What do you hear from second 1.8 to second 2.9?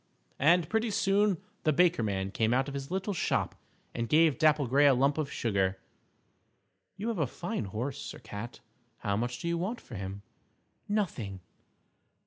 Man came out of his